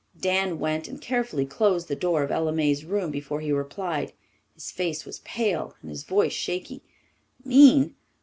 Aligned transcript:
Dan 0.19 0.57
went 0.57 0.87
and 0.87 0.99
carefully 0.99 1.45
closed 1.45 1.87
the 1.87 1.95
door 1.95 2.23
of 2.23 2.31
Ella 2.31 2.51
May's 2.51 2.83
room 2.85 3.11
before 3.11 3.39
he 3.39 3.51
replied. 3.51 4.13
His 4.55 4.71
face 4.71 5.05
was 5.05 5.19
pale 5.19 5.75
and 5.83 5.91
his 5.91 6.01
voice 6.05 6.33
shaky. 6.33 6.81
"Mean? 7.45 7.93